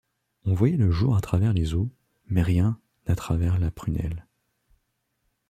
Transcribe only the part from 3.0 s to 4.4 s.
à travers la prunelle.